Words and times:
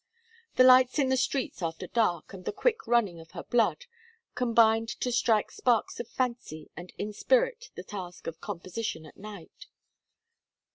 The 0.55 0.63
lights 0.63 0.97
in 0.97 1.09
the 1.09 1.15
streets 1.15 1.61
after 1.61 1.85
dark 1.85 2.33
and 2.33 2.43
the 2.43 2.51
quick 2.51 2.87
running 2.87 3.19
of 3.19 3.29
her 3.33 3.43
blood, 3.43 3.85
combined 4.33 4.89
to 5.01 5.11
strike 5.11 5.51
sparks 5.51 5.99
of 5.99 6.07
fancy 6.07 6.71
and 6.75 6.91
inspirit 6.97 7.69
the 7.75 7.83
task 7.83 8.25
of 8.25 8.41
composition 8.41 9.05
at 9.05 9.15
night. 9.17 9.67